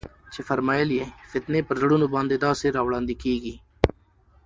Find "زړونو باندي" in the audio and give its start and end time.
1.81-2.37